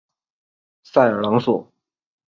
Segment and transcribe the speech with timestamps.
[0.81, 1.71] 塞尔朗索。